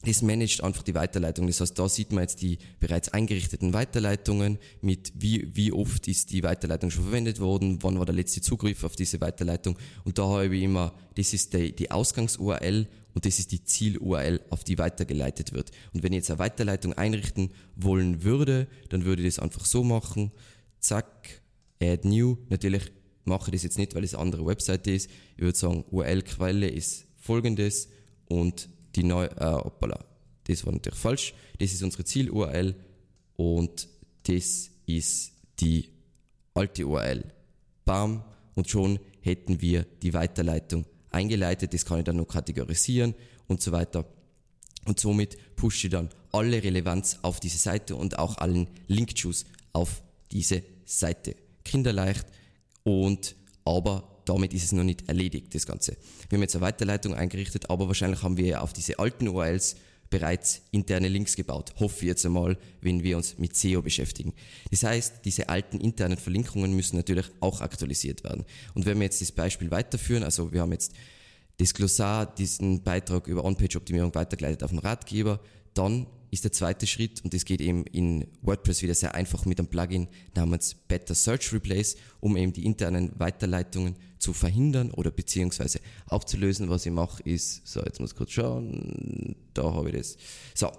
das 0.05 0.21
managt 0.21 0.63
einfach 0.63 0.83
die 0.83 0.93
Weiterleitung. 0.93 1.47
Das 1.47 1.61
heißt, 1.61 1.77
da 1.77 1.89
sieht 1.89 2.11
man 2.11 2.23
jetzt 2.23 2.41
die 2.41 2.59
bereits 2.79 3.09
eingerichteten 3.09 3.73
Weiterleitungen 3.73 4.59
mit 4.81 5.11
wie, 5.15 5.49
wie 5.55 5.71
oft 5.71 6.07
ist 6.07 6.31
die 6.31 6.43
Weiterleitung 6.43 6.91
schon 6.91 7.05
verwendet 7.05 7.39
worden, 7.39 7.79
wann 7.81 7.97
war 7.97 8.05
der 8.05 8.15
letzte 8.15 8.41
Zugriff 8.41 8.83
auf 8.83 8.95
diese 8.95 9.19
Weiterleitung. 9.21 9.77
Und 10.03 10.19
da 10.19 10.27
habe 10.27 10.55
ich 10.55 10.63
immer, 10.63 10.93
das 11.15 11.33
ist 11.33 11.53
die, 11.53 11.75
die 11.75 11.89
Ausgangs-URL 11.89 12.87
und 13.13 13.25
das 13.25 13.39
ist 13.39 13.51
die 13.51 13.63
Ziel-URL, 13.63 14.41
auf 14.49 14.63
die 14.63 14.77
weitergeleitet 14.77 15.53
wird. 15.53 15.71
Und 15.93 16.03
wenn 16.03 16.13
ich 16.13 16.17
jetzt 16.17 16.31
eine 16.31 16.39
Weiterleitung 16.39 16.93
einrichten 16.93 17.51
wollen 17.75 18.23
würde, 18.23 18.67
dann 18.89 19.05
würde 19.05 19.23
ich 19.23 19.35
das 19.35 19.43
einfach 19.43 19.65
so 19.65 19.83
machen. 19.83 20.31
Zack, 20.79 21.41
add 21.81 22.07
new. 22.07 22.37
Natürlich 22.49 22.91
mache 23.25 23.49
ich 23.49 23.53
das 23.53 23.63
jetzt 23.63 23.77
nicht, 23.77 23.95
weil 23.95 24.03
es 24.03 24.13
eine 24.13 24.23
andere 24.23 24.45
Webseite 24.45 24.91
ist. 24.91 25.09
Ich 25.35 25.43
würde 25.43 25.57
sagen, 25.57 25.83
URL-Quelle 25.89 26.67
ist 26.67 27.05
folgendes 27.17 27.89
und 28.27 28.69
die 28.95 29.03
neue, 29.03 29.31
äh, 29.31 29.53
hoppala, 29.53 30.05
das 30.45 30.65
war 30.65 30.73
natürlich 30.73 30.99
falsch. 30.99 31.33
Das 31.59 31.73
ist 31.73 31.83
unsere 31.83 32.05
Ziel-URL 32.05 32.75
und 33.35 33.87
das 34.23 34.71
ist 34.85 35.33
die 35.59 35.89
alte 36.53 36.85
URL. 36.85 37.23
Bam, 37.83 38.23
und 38.55 38.69
schon 38.69 38.99
hätten 39.21 39.61
wir 39.61 39.85
die 40.01 40.13
Weiterleitung 40.13 40.85
eingeleitet. 41.11 41.73
Das 41.73 41.85
kann 41.85 41.99
ich 41.99 42.05
dann 42.05 42.17
noch 42.17 42.27
kategorisieren 42.27 43.13
und 43.47 43.61
so 43.61 43.71
weiter. 43.71 44.05
Und 44.85 44.99
somit 44.99 45.55
pushe 45.55 45.87
ich 45.87 45.91
dann 45.91 46.09
alle 46.31 46.63
Relevanz 46.63 47.19
auf 47.21 47.39
diese 47.39 47.57
Seite 47.57 47.95
und 47.95 48.19
auch 48.19 48.37
allen 48.37 48.67
Link-Juice 48.87 49.45
auf 49.73 50.03
diese 50.31 50.63
Seite. 50.85 51.35
Kinderleicht 51.65 52.25
und 52.83 53.35
aber 53.65 54.21
damit 54.25 54.53
ist 54.53 54.63
es 54.63 54.71
noch 54.71 54.83
nicht 54.83 55.07
erledigt, 55.07 55.53
das 55.53 55.65
Ganze. 55.65 55.97
Wir 56.29 56.37
haben 56.37 56.43
jetzt 56.43 56.55
eine 56.55 56.65
Weiterleitung 56.65 57.13
eingerichtet, 57.13 57.69
aber 57.69 57.87
wahrscheinlich 57.87 58.23
haben 58.23 58.37
wir 58.37 58.61
auf 58.61 58.73
diese 58.73 58.97
alten 58.99 59.27
URLs 59.27 59.75
bereits 60.09 60.61
interne 60.71 61.07
Links 61.07 61.35
gebaut. 61.35 61.73
Hoffe 61.79 61.97
ich 62.01 62.07
jetzt 62.07 62.25
einmal, 62.25 62.57
wenn 62.81 63.03
wir 63.03 63.17
uns 63.17 63.37
mit 63.37 63.55
SEO 63.55 63.81
beschäftigen. 63.81 64.33
Das 64.71 64.83
heißt, 64.83 65.25
diese 65.25 65.49
alten 65.49 65.79
internen 65.79 66.17
Verlinkungen 66.17 66.75
müssen 66.75 66.95
natürlich 66.95 67.25
auch 67.39 67.61
aktualisiert 67.61 68.23
werden. 68.23 68.45
Und 68.73 68.85
wenn 68.85 68.97
wir 68.97 69.05
jetzt 69.05 69.21
das 69.21 69.31
Beispiel 69.31 69.71
weiterführen, 69.71 70.23
also 70.23 70.51
wir 70.51 70.61
haben 70.61 70.71
jetzt 70.71 70.93
das 71.57 71.73
Glossar, 71.73 72.33
diesen 72.35 72.83
Beitrag 72.83 73.27
über 73.27 73.43
On-Page-Optimierung 73.45 74.13
weitergeleitet 74.13 74.63
auf 74.63 74.71
den 74.71 74.79
Ratgeber, 74.79 75.39
dann 75.73 76.07
ist 76.35 76.43
der 76.43 76.51
zweite 76.51 76.85
Schritt 76.85 77.23
und 77.23 77.33
das 77.33 77.45
geht 77.45 77.61
eben 77.61 77.85
in 77.87 78.27
WordPress 78.41 78.81
wieder 78.81 78.93
sehr 78.93 79.15
einfach 79.15 79.45
mit 79.45 79.57
einem 79.57 79.67
Plugin 79.67 80.07
namens 80.35 80.75
Better 80.75 81.15
Search 81.15 81.51
Replace, 81.53 81.95
um 82.19 82.35
eben 82.35 82.51
die 82.51 82.65
internen 82.65 83.11
Weiterleitungen 83.17 83.95
zu 84.19 84.33
verhindern 84.33 84.91
oder 84.91 85.11
beziehungsweise 85.11 85.79
aufzulösen. 86.07 86.69
Was 86.69 86.85
ich 86.85 86.91
mache 86.91 87.23
ist, 87.23 87.65
so 87.65 87.81
jetzt 87.81 87.99
muss 87.99 88.11
ich 88.11 88.17
kurz 88.17 88.31
schauen, 88.31 89.35
da 89.53 89.73
habe 89.73 89.89
ich 89.89 89.95
das. 89.95 90.17
So, 90.53 90.71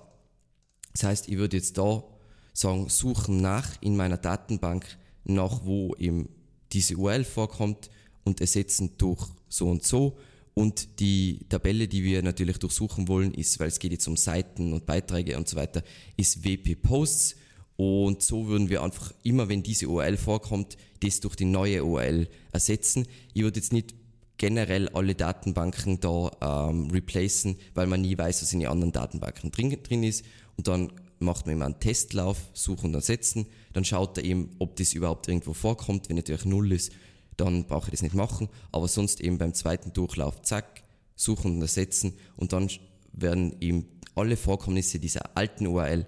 das 0.93 1.03
heißt, 1.03 1.29
ich 1.29 1.39
würde 1.39 1.57
jetzt 1.57 1.79
da 1.79 2.05
sagen, 2.53 2.89
suchen 2.91 3.41
nach 3.41 3.81
in 3.81 3.97
meiner 3.97 4.19
Datenbank 4.19 4.99
nach, 5.25 5.65
wo 5.65 5.95
eben 5.97 6.29
diese 6.73 6.97
URL 6.97 7.25
vorkommt 7.25 7.91
und 8.25 8.43
ersetzen 8.43 8.93
durch 8.99 9.27
so 9.49 9.71
und 9.71 9.85
so 9.85 10.19
und 10.59 11.01
die 11.01 11.41
Tabelle, 11.51 11.87
die 11.87 12.03
wir 12.03 12.23
natürlich 12.23 12.57
durchsuchen 12.57 13.09
wollen, 13.09 13.35
ist, 13.35 13.61
weil 13.61 13.69
es 13.69 13.79
geht 13.79 13.93
jetzt 13.93 14.09
um 14.09 14.17
Seiten 14.17 14.73
und 14.73 14.87
Beiträge 14.87 15.37
und 15.37 15.47
so 15.47 15.55
weiter, 15.55 15.83
ist 16.17 16.45
WP 16.45 16.77
Posts. 16.77 17.37
Und 17.77 18.23
so 18.23 18.47
würden 18.47 18.71
wir 18.71 18.83
einfach 18.83 19.13
immer, 19.23 19.51
wenn 19.51 19.63
diese 19.63 19.87
URL 19.87 20.17
vorkommt, 20.17 20.79
das 21.01 21.21
durch 21.21 21.37
die 21.37 21.45
neue 21.45 21.85
URL 21.85 22.27
ersetzen. 22.53 23.07
Ich 23.35 23.43
würde 23.43 23.61
jetzt 23.61 23.75
nicht 23.75 23.95
generell 24.39 24.89
alle 24.89 25.15
Datenbanken 25.15 26.01
da 26.01 26.31
ähm, 26.71 26.91
replacen, 26.91 27.57
weil 27.75 27.87
man 27.87 28.01
nie 28.01 28.17
weiß, 28.17 28.41
was 28.41 28.55
in 28.55 28.61
den 28.61 28.71
anderen 28.71 28.93
Datenbanken 28.93 29.51
drin, 29.51 29.77
drin 29.83 30.05
ist. 30.05 30.25
Und 30.57 30.69
dann 30.69 30.91
macht 31.19 31.45
man 31.45 31.57
immer 31.57 31.67
einen 31.67 31.81
Testlauf, 31.81 32.39
suchen 32.55 32.87
und 32.87 32.95
ersetzen. 32.95 33.45
Dann 33.75 33.85
schaut 33.85 34.17
er 34.17 34.25
eben, 34.25 34.57
ob 34.59 34.77
das 34.77 34.95
überhaupt 34.95 35.29
irgendwo 35.29 35.53
vorkommt. 35.53 36.09
Wenn 36.09 36.17
natürlich 36.17 36.47
null 36.47 36.73
ist, 36.73 36.93
dann 37.37 37.67
brauche 37.67 37.87
ich 37.87 37.93
das 37.93 38.03
nicht 38.03 38.15
machen. 38.15 38.49
Aber 38.73 38.89
sonst 38.89 39.21
eben 39.21 39.39
beim 39.39 39.55
zweiten 39.55 39.93
Durchlauf, 39.93 40.43
zack, 40.43 40.83
suchen 41.15 41.57
und 41.57 41.63
ersetzen. 41.63 42.15
Und 42.37 42.53
dann 42.53 42.71
werden 43.13 43.57
eben 43.61 43.87
alle 44.15 44.37
Vorkommnisse 44.37 44.99
dieser 44.99 45.37
alten 45.37 45.67
URL 45.67 46.07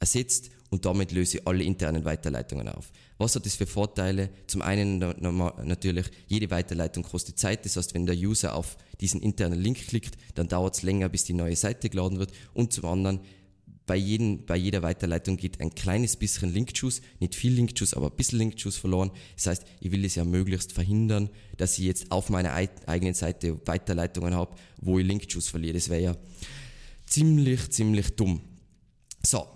ersetzt 0.00 0.50
und 0.70 0.84
damit 0.84 1.12
löse 1.12 1.38
ich 1.38 1.46
alle 1.46 1.64
internen 1.64 2.04
Weiterleitungen 2.04 2.68
auf. 2.68 2.92
Was 3.16 3.34
hat 3.34 3.46
das 3.46 3.56
für 3.56 3.66
Vorteile? 3.66 4.30
Zum 4.46 4.62
einen 4.62 4.98
natürlich, 4.98 6.06
jede 6.26 6.50
Weiterleitung 6.50 7.02
kostet 7.02 7.38
Zeit. 7.38 7.64
Das 7.64 7.76
heißt, 7.76 7.94
wenn 7.94 8.06
der 8.06 8.16
User 8.16 8.54
auf 8.54 8.76
diesen 9.00 9.22
internen 9.22 9.58
Link 9.58 9.88
klickt, 9.88 10.16
dann 10.34 10.46
dauert 10.48 10.76
es 10.76 10.82
länger, 10.82 11.08
bis 11.08 11.24
die 11.24 11.32
neue 11.32 11.56
Seite 11.56 11.88
geladen 11.88 12.18
wird. 12.18 12.32
Und 12.52 12.72
zum 12.72 12.84
anderen, 12.84 13.20
bei, 13.88 13.96
jedem, 13.96 14.44
bei 14.44 14.56
jeder 14.56 14.82
Weiterleitung 14.82 15.36
geht 15.36 15.60
ein 15.60 15.74
kleines 15.74 16.14
bisschen 16.14 16.52
Link-Juice, 16.52 17.00
nicht 17.20 17.34
viel 17.34 17.54
Link-Juice, 17.54 17.94
aber 17.94 18.10
ein 18.10 18.16
bisschen 18.16 18.38
Link-Juice 18.38 18.76
verloren. 18.76 19.10
Das 19.34 19.46
heißt, 19.46 19.64
ich 19.80 19.90
will 19.90 20.04
es 20.04 20.14
ja 20.14 20.24
möglichst 20.24 20.72
verhindern, 20.72 21.30
dass 21.56 21.78
ich 21.78 21.86
jetzt 21.86 22.12
auf 22.12 22.28
meiner 22.28 22.52
eigenen 22.52 23.14
Seite 23.14 23.58
Weiterleitungen 23.66 24.34
habe, 24.34 24.54
wo 24.76 24.98
ich 24.98 25.06
Link-Juice 25.06 25.48
verliere. 25.48 25.72
Das 25.72 25.88
wäre 25.88 26.02
ja 26.02 26.16
ziemlich, 27.06 27.70
ziemlich 27.70 28.10
dumm. 28.10 28.42
So, 29.22 29.48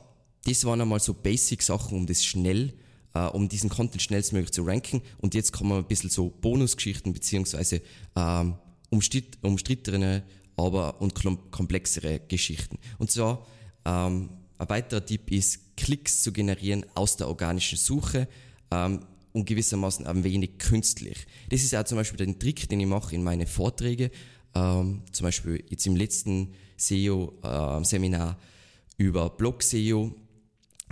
das 0.45 0.65
waren 0.65 0.81
einmal 0.81 0.99
so 0.99 1.13
Basic-Sachen, 1.13 1.97
um 1.97 2.07
das 2.07 2.25
schnell, 2.25 2.73
äh, 3.13 3.27
um 3.27 3.51
diesen 3.51 3.69
Content 3.69 4.01
schnellstmöglich 4.01 4.53
zu 4.53 4.63
ranken. 4.63 5.03
Und 5.19 5.35
jetzt 5.35 5.53
kommen 5.53 5.73
ein 5.73 5.85
bisschen 5.85 6.09
so 6.11 6.31
Bonusgeschichten 6.41 7.13
beziehungsweise 7.13 7.83
ähm, 8.17 8.55
umstrittene, 8.89 10.23
aber 10.57 11.03
und 11.03 11.15
komplexere 11.51 12.21
Geschichten. 12.21 12.79
Und 12.99 13.11
zwar 13.11 13.47
ähm, 13.85 14.31
ein 14.59 14.69
weiterer 14.69 15.05
Tipp 15.05 15.31
ist, 15.31 15.77
Klicks 15.77 16.23
zu 16.23 16.33
generieren 16.33 16.87
aus 16.95 17.17
der 17.17 17.29
organischen 17.29 17.79
Suche 17.79 18.29
ähm, 18.71 19.01
und 19.33 19.47
gewissermaßen 19.47 20.07
ein 20.07 20.25
wenig 20.25 20.59
künstlich. 20.59 21.27
Das 21.51 21.63
ist 21.63 21.75
auch 21.75 21.85
zum 21.85 21.99
Beispiel 21.99 22.25
der 22.25 22.39
Trick, 22.39 22.69
den 22.69 22.81
ich 22.81 22.87
mache 22.87 23.15
in 23.15 23.25
meine 23.25 23.47
Vorträge. 23.47 24.11
Ähm, 24.55 25.03
zum 25.11 25.25
Beispiel 25.25 25.65
jetzt 25.69 25.87
im 25.87 25.97
letzten 25.97 26.53
SEO-Seminar 26.77 28.39
äh, 28.39 29.03
über 29.03 29.31
Blog-SEO. 29.31 30.15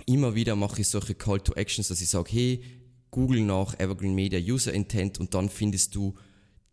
Immer 0.07 0.35
wieder 0.35 0.55
mache 0.55 0.81
ich 0.81 0.87
solche 0.87 1.15
Call 1.15 1.39
to 1.39 1.53
Actions, 1.53 1.87
dass 1.87 2.01
ich 2.01 2.09
sage, 2.09 2.31
hey, 2.31 2.63
Google 3.11 3.41
nach 3.41 3.79
Evergreen 3.79 4.15
Media 4.15 4.39
User 4.39 4.73
Intent 4.73 5.19
und 5.19 5.33
dann 5.33 5.49
findest 5.49 5.95
du 5.95 6.15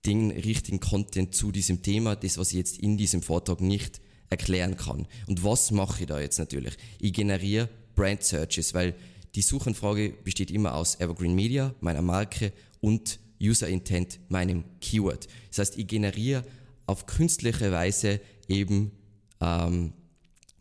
den 0.07 0.31
richtigen 0.31 0.81
Content 0.81 1.35
zu 1.35 1.53
diesem 1.53 1.83
Thema, 1.83 2.17
das 2.17 2.39
was 2.39 2.51
ich 2.51 2.59
jetzt 2.59 2.79
in 2.79 2.97
diesem 2.97 3.23
Vortrag 3.23 3.61
nicht 3.61 4.01
erklären 4.31 4.77
kann. 4.77 5.07
Und 5.27 5.45
was 5.45 5.71
mache 5.71 6.03
ich 6.03 6.07
da 6.07 6.21
jetzt 6.21 6.39
natürlich? 6.39 6.77
Ich 7.01 7.13
generiere 7.13 7.69
Brand 7.95 8.23
Searches, 8.23 8.75
weil 8.75 8.95
die 9.35 9.43
Suchanfrage 9.43 10.15
besteht 10.25 10.51
immer 10.51 10.75
aus 10.75 11.01
Evergreen 11.01 11.35
Media, 11.35 11.75
meiner 11.81 12.03
Marke 12.03 12.53
und 12.81 13.19
User 13.41 13.69
Intent, 13.69 14.19
meinem 14.29 14.65
Keyword. 14.81 15.29
Das 15.49 15.59
heißt, 15.59 15.79
ich 15.79 15.87
generiere 15.87 16.45
auf 16.87 17.07
künstliche 17.07 17.71
Weise 17.71 18.21
eben 18.49 18.93
ähm, 19.41 19.93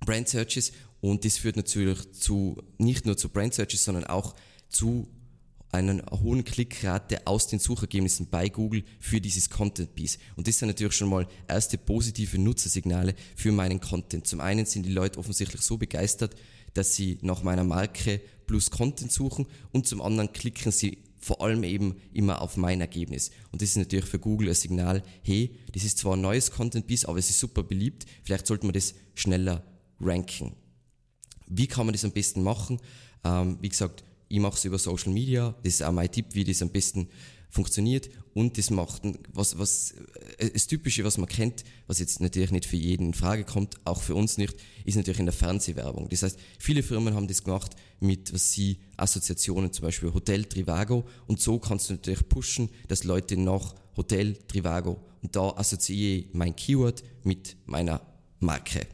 Brand 0.06 0.28
Searches 0.28 0.74
und 1.02 1.26
das 1.26 1.38
führt 1.38 1.56
natürlich 1.56 2.12
zu 2.14 2.62
nicht 2.78 3.06
nur 3.06 3.18
zu 3.18 3.30
Brand 3.30 3.54
Searches, 3.54 3.84
sondern 3.84 4.06
auch 4.06 4.36
zu 4.70 5.08
einer 5.78 6.04
hohen 6.12 6.44
Klickrate 6.44 7.26
aus 7.26 7.48
den 7.48 7.60
Suchergebnissen 7.60 8.28
bei 8.30 8.50
Google 8.50 8.84
für 9.00 9.22
dieses 9.22 9.50
Content 9.50 9.96
Piece. 9.96 10.18
Und 10.36 10.48
das 10.48 10.58
sind 10.58 10.68
natürlich 10.68 10.96
schon 10.96 11.10
mal 11.10 11.28
erste 11.48 11.78
positive 11.78 12.38
Nutzersignale 12.40 13.16
für 13.36 13.52
meinen 13.52 13.80
Content. 13.80 14.28
Zum 14.28 14.42
einen 14.42 14.66
sind 14.66 14.86
die 14.86 14.92
Leute 14.92 15.20
offensichtlich 15.20 15.62
so 15.62 15.78
begeistert, 15.78 16.36
dass 16.74 16.96
sie 16.96 17.18
nach 17.22 17.44
meiner 17.44 17.64
Marke 17.64 18.22
plus 18.46 18.70
Content 18.70 19.12
suchen 19.12 19.48
und 19.72 19.88
zum 19.88 20.02
anderen 20.02 20.32
klicken 20.32 20.72
sie 20.72 21.00
vor 21.20 21.42
allem 21.42 21.64
eben 21.64 21.96
immer 22.14 22.42
auf 22.42 22.58
mein 22.58 22.80
Ergebnis. 22.80 23.32
Und 23.52 23.62
das 23.62 23.70
ist 23.70 23.78
natürlich 23.78 24.06
für 24.06 24.20
Google 24.20 24.50
ein 24.50 24.56
Signal, 24.56 25.04
hey, 25.24 25.56
das 25.74 25.84
ist 25.84 25.98
zwar 25.98 26.16
ein 26.16 26.22
neues 26.22 26.52
Content 26.52 26.88
Piece, 26.88 27.06
aber 27.06 27.18
es 27.18 27.30
ist 27.30 27.40
super 27.40 27.64
beliebt, 27.64 28.06
vielleicht 28.24 28.48
sollte 28.48 28.66
man 28.66 28.74
das 28.74 28.94
schneller 29.16 29.64
ranken. 30.00 30.56
Wie 31.48 31.68
kann 31.68 31.86
man 31.86 31.94
das 31.94 32.06
am 32.06 32.12
besten 32.12 32.44
machen? 32.44 32.80
Ähm, 33.24 33.58
wie 33.62 33.70
gesagt, 33.70 34.04
ich 34.30 34.40
mache 34.40 34.58
es 34.58 34.66
über 34.66 34.78
Social 34.78 35.14
Media, 35.14 35.56
das 35.64 35.76
ist 35.76 35.84
auch 35.84 35.92
mein 35.92 36.12
Tipp, 36.12 36.28
wie 36.34 36.44
das 36.44 36.62
am 36.62 36.70
besten 36.70 37.08
funktioniert 37.50 38.10
und 38.34 38.58
das 38.58 38.70
macht, 38.70 39.02
was, 39.34 39.58
was, 39.58 39.94
äh, 40.38 40.50
das 40.52 40.68
Typische, 40.68 41.04
was 41.04 41.18
man 41.18 41.28
kennt, 41.28 41.64
was 41.88 42.00
jetzt 42.00 42.20
natürlich 42.20 42.52
nicht 42.52 42.66
für 42.66 42.76
jeden 42.76 43.08
in 43.08 43.14
Frage 43.14 43.46
kommt, 43.46 43.76
auch 43.86 44.02
für 44.02 44.16
uns 44.16 44.38
nicht, 44.38 44.56
ist 44.86 44.96
natürlich 44.96 45.20
in 45.20 45.26
der 45.26 45.34
Fernsehwerbung. 45.34 46.10
Das 46.10 46.24
heißt, 46.24 46.38
viele 46.60 46.84
Firmen 46.84 47.16
haben 47.16 47.28
das 47.28 47.44
gemacht 47.44 47.76
mit, 48.00 48.34
was 48.34 48.52
sie, 48.52 48.80
Assoziationen, 48.98 49.72
zum 49.72 49.86
Beispiel 49.86 50.14
Hotel 50.14 50.44
Trivago 50.46 51.08
und 51.26 51.40
so 51.40 51.58
kannst 51.58 51.90
du 51.90 51.94
natürlich 51.94 52.28
pushen, 52.28 52.70
dass 52.88 53.04
Leute 53.06 53.38
nach 53.38 53.76
Hotel 53.96 54.36
Trivago 54.48 55.00
und 55.22 55.36
da 55.36 55.50
assoziiere 55.56 56.20
ich 56.20 56.34
mein 56.34 56.56
Keyword 56.56 57.04
mit 57.24 57.56
meiner 57.66 58.02
Marke. 58.40 58.86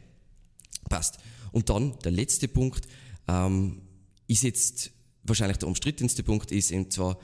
Passt. 0.88 1.18
Und 1.52 1.70
dann 1.70 1.98
der 2.04 2.12
letzte 2.12 2.48
Punkt 2.48 2.86
ähm, 3.28 3.82
ist 4.26 4.42
jetzt 4.42 4.90
wahrscheinlich 5.24 5.58
der 5.58 5.68
umstrittenste 5.68 6.22
Punkt 6.22 6.52
ist, 6.52 6.72
und 6.72 6.92
zwar, 6.92 7.18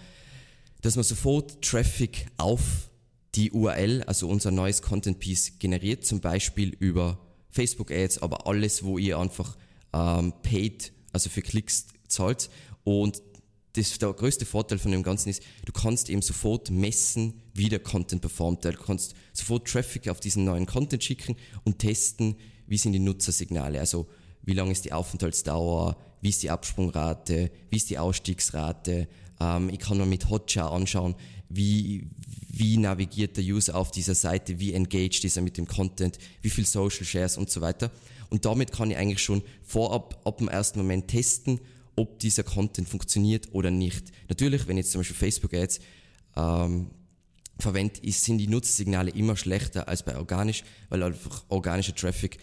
dass 0.81 0.97
man 0.97 1.05
sofort 1.05 1.63
Traffic 1.63 2.27
auf 2.37 2.91
die 3.35 3.53
URL, 3.53 4.03
also 4.05 4.29
unser 4.29 4.51
neues 4.51 4.83
Content 4.83 5.19
Piece 5.21 5.59
generiert, 5.59 6.05
zum 6.05 6.21
Beispiel 6.21 6.71
über 6.79 7.19
Facebook 7.51 7.91
Ads, 7.91 8.19
aber 8.23 8.47
alles, 8.47 8.83
wo 8.83 8.99
ihr 8.99 9.19
einfach 9.19 9.57
ähm, 9.93 10.33
paid, 10.43 10.93
also 11.13 11.31
für 11.31 11.43
Klicks 11.43 11.87
zahlt. 12.09 12.51
Und 12.85 13.23
das, 13.75 13.99
der 13.99 14.13
größte 14.13 14.47
Vorteil 14.47 14.79
von 14.79 14.91
dem 14.91 15.03
Ganzen 15.03 15.29
ist, 15.29 15.43
du 15.65 15.73
kannst 15.73 16.11
eben 16.11 16.23
sofort 16.23 16.71
messen, 16.71 17.41
wie 17.55 17.69
der 17.69 17.79
Content 17.79 18.21
performt. 18.21 18.65
Du 18.65 18.73
kannst 18.73 19.15
sofort 19.33 19.69
Traffic 19.69 20.09
auf 20.09 20.21
diesen 20.21 20.45
neuen 20.45 20.67
Content 20.67 21.05
schicken 21.05 21.37
und 21.65 21.79
testen, 21.79 22.37
wie 22.67 22.79
sind 22.79 22.93
die 22.93 22.99
Nutzersignale. 22.99 23.79
Also 23.79 24.09
wie 24.43 24.55
lang 24.55 24.71
ist 24.71 24.85
die 24.85 24.93
Aufenthaltsdauer, 24.93 25.97
wie 26.21 26.29
ist 26.29 26.43
die 26.43 26.51
Absprungrate, 26.51 27.51
wie 27.71 27.77
ist 27.77 27.91
die 27.91 27.99
Ausstiegsrate. 27.99 29.09
Ähm, 29.41 29.71
ich 29.71 29.79
kann 29.79 29.99
mir 29.99 30.07
mit 30.07 30.29
Hotjar 30.29 30.73
anschauen, 30.73 31.15
wie, 31.49 32.07
wie 32.49 32.77
navigiert 32.77 33.37
der 33.37 33.45
User 33.45 33.75
auf 33.75 33.91
dieser 33.91 34.15
Seite, 34.15 34.61
wie 34.61 34.73
engaged 34.73 35.25
ist 35.25 35.37
er 35.37 35.43
mit 35.43 35.57
dem 35.57 35.67
Content, 35.67 36.19
wie 36.43 36.51
viel 36.51 36.67
Social 36.67 37.05
Shares 37.05 37.37
und 37.37 37.51
so 37.51 37.61
weiter. 37.61 37.91
Und 38.29 38.45
damit 38.45 38.73
kann 38.73 38.91
ich 38.91 38.97
eigentlich 38.97 39.23
schon 39.23 39.43
vorab, 39.63 40.21
ab 40.25 40.39
dem 40.39 40.49
ersten 40.49 40.79
Moment 40.79 41.09
testen, 41.09 41.61
ob 41.97 42.19
dieser 42.21 42.45
Content 42.45 42.89
funktioniert 42.89 43.49
oder 43.53 43.71
nicht. 43.71 44.13
Natürlich, 44.29 44.67
wenn 44.69 44.77
ich 44.77 44.85
jetzt 44.85 44.93
zum 44.93 45.01
Beispiel 45.01 45.17
Facebook 45.17 45.53
Ads 45.53 45.81
ähm, 46.37 46.91
verwende, 47.59 48.01
sind 48.13 48.39
die 48.39 48.47
Nutzersignale 48.47 49.11
immer 49.11 49.37
schlechter 49.37 49.89
als 49.89 50.05
bei 50.05 50.17
organisch, 50.17 50.63
weil 50.89 51.03
einfach 51.03 51.45
organischer 51.49 51.95
Traffic 51.95 52.39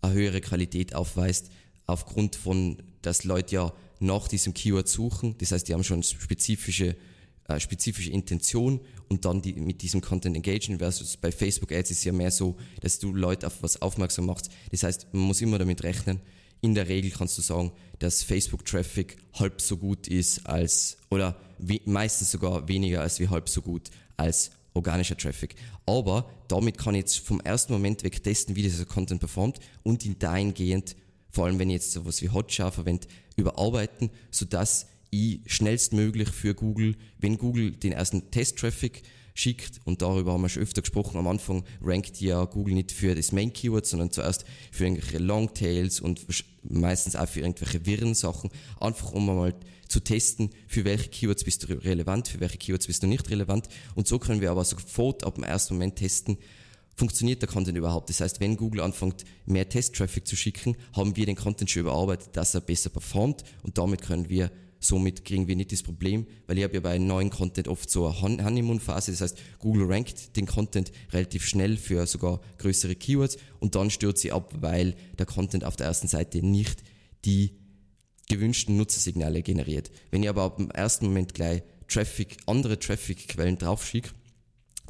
eine 0.00 0.14
höhere 0.14 0.40
Qualität 0.40 0.94
aufweist, 0.94 1.50
aufgrund 1.86 2.36
von, 2.36 2.82
dass 3.02 3.24
Leute 3.24 3.54
ja 3.54 3.72
nach 4.00 4.28
diesem 4.28 4.54
Keyword 4.54 4.88
suchen. 4.88 5.36
Das 5.38 5.52
heißt, 5.52 5.68
die 5.68 5.74
haben 5.74 5.84
schon 5.84 6.02
spezifische, 6.02 6.96
äh, 7.48 7.60
spezifische 7.60 8.10
Intention 8.10 8.80
und 9.08 9.24
dann 9.24 9.42
die, 9.42 9.54
mit 9.54 9.82
diesem 9.82 10.00
Content 10.00 10.36
engagen 10.36 10.78
versus 10.78 11.16
bei 11.16 11.30
Facebook 11.30 11.72
Ads 11.72 11.90
ist 11.90 11.98
es 11.98 12.04
ja 12.04 12.12
mehr 12.12 12.30
so, 12.30 12.56
dass 12.80 12.98
du 12.98 13.14
Leute 13.14 13.46
auf 13.46 13.62
was 13.62 13.80
aufmerksam 13.80 14.26
machst. 14.26 14.50
Das 14.70 14.82
heißt, 14.82 15.08
man 15.12 15.24
muss 15.24 15.40
immer 15.40 15.58
damit 15.58 15.82
rechnen. 15.82 16.20
In 16.60 16.74
der 16.74 16.88
Regel 16.88 17.10
kannst 17.10 17.36
du 17.36 17.42
sagen, 17.42 17.72
dass 17.98 18.22
Facebook 18.22 18.64
Traffic 18.64 19.18
halb 19.34 19.60
so 19.60 19.76
gut 19.76 20.08
ist 20.08 20.46
als, 20.46 20.96
oder 21.10 21.36
meistens 21.84 22.30
sogar 22.30 22.66
weniger 22.68 23.02
als 23.02 23.20
wie 23.20 23.28
halb 23.28 23.48
so 23.48 23.60
gut 23.60 23.90
als 24.16 24.50
organischer 24.72 25.16
Traffic. 25.16 25.56
Aber 25.86 26.30
damit 26.48 26.78
kann 26.78 26.94
ich 26.94 27.00
jetzt 27.00 27.18
vom 27.18 27.40
ersten 27.40 27.72
Moment 27.72 28.02
weg 28.02 28.22
testen, 28.22 28.56
wie 28.56 28.62
dieser 28.62 28.84
Content 28.84 29.20
performt 29.20 29.58
und 29.82 30.04
ihn 30.04 30.18
dahingehend, 30.18 30.96
vor 31.34 31.46
allem 31.46 31.58
wenn 31.58 31.68
ich 31.68 31.74
jetzt 31.74 31.92
sowas 31.92 32.22
wie 32.22 32.30
Hotjar 32.30 32.70
verwende, 32.70 33.08
überarbeiten, 33.36 34.10
sodass 34.30 34.86
ich 35.10 35.40
schnellstmöglich 35.46 36.28
für 36.28 36.54
Google, 36.54 36.94
wenn 37.18 37.38
Google 37.38 37.72
den 37.72 37.92
ersten 37.92 38.30
Test-Traffic 38.30 39.02
schickt, 39.34 39.80
und 39.84 40.00
darüber 40.00 40.32
haben 40.32 40.42
wir 40.42 40.48
schon 40.48 40.62
öfter 40.62 40.82
gesprochen, 40.82 41.16
am 41.16 41.26
Anfang 41.26 41.64
rankt 41.82 42.20
ja 42.20 42.44
Google 42.44 42.74
nicht 42.74 42.92
für 42.92 43.16
das 43.16 43.32
Main-Keyword, 43.32 43.84
sondern 43.84 44.12
zuerst 44.12 44.44
für 44.70 44.84
irgendwelche 44.84 45.18
Longtails 45.18 46.00
und 46.00 46.24
meistens 46.62 47.16
auch 47.16 47.28
für 47.28 47.40
irgendwelche 47.40 47.84
wirren 47.84 48.14
Sachen, 48.14 48.50
einfach 48.78 49.12
um 49.12 49.26
mal 49.26 49.54
zu 49.88 49.98
testen, 50.00 50.50
für 50.68 50.84
welche 50.84 51.08
Keywords 51.08 51.42
bist 51.42 51.64
du 51.64 51.74
relevant, 51.74 52.28
für 52.28 52.38
welche 52.38 52.58
Keywords 52.58 52.86
bist 52.86 53.02
du 53.02 53.08
nicht 53.08 53.28
relevant. 53.28 53.68
Und 53.96 54.06
so 54.06 54.20
können 54.20 54.40
wir 54.40 54.52
aber 54.52 54.64
sofort 54.64 55.24
ab 55.24 55.34
dem 55.34 55.44
ersten 55.44 55.74
Moment 55.74 55.96
testen, 55.96 56.38
funktioniert 56.96 57.42
der 57.42 57.48
Content 57.48 57.76
überhaupt? 57.76 58.08
Das 58.10 58.20
heißt, 58.20 58.40
wenn 58.40 58.56
Google 58.56 58.80
anfängt, 58.80 59.24
mehr 59.46 59.68
Test-Traffic 59.68 60.26
zu 60.26 60.36
schicken, 60.36 60.76
haben 60.92 61.16
wir 61.16 61.26
den 61.26 61.36
Content 61.36 61.70
schon 61.70 61.80
überarbeitet, 61.80 62.36
dass 62.36 62.54
er 62.54 62.60
besser 62.60 62.90
performt 62.90 63.44
und 63.62 63.78
damit 63.78 64.02
können 64.02 64.28
wir 64.28 64.50
Somit 64.84 65.24
kriegen 65.24 65.48
wir 65.48 65.56
nicht 65.56 65.72
das 65.72 65.82
Problem, 65.82 66.26
weil 66.46 66.58
ich 66.58 66.64
habe 66.64 66.74
ja 66.74 66.80
bei 66.80 66.98
neuen 66.98 67.30
Content 67.30 67.68
oft 67.68 67.88
so 67.88 68.06
eine 68.06 68.44
Honeymoon-Phase. 68.44 69.12
Das 69.12 69.22
heißt, 69.22 69.38
Google 69.58 69.86
rankt 69.86 70.36
den 70.36 70.44
Content 70.44 70.92
relativ 71.10 71.46
schnell 71.46 71.78
für 71.78 72.06
sogar 72.06 72.42
größere 72.58 72.94
Keywords 72.94 73.38
und 73.60 73.76
dann 73.76 73.88
stürzt 73.88 74.20
sie 74.20 74.32
ab, 74.32 74.52
weil 74.60 74.94
der 75.18 75.24
Content 75.24 75.64
auf 75.64 75.76
der 75.76 75.86
ersten 75.86 76.06
Seite 76.06 76.44
nicht 76.44 76.82
die 77.24 77.56
gewünschten 78.28 78.76
Nutzersignale 78.76 79.42
generiert. 79.42 79.90
Wenn 80.10 80.22
ich 80.22 80.28
aber 80.28 80.42
ab 80.42 80.58
dem 80.58 80.70
ersten 80.70 81.06
Moment 81.06 81.32
gleich 81.32 81.62
Traffic, 81.88 82.36
andere 82.44 82.78
Traffic-Quellen 82.78 83.56
draufschicke, 83.56 84.10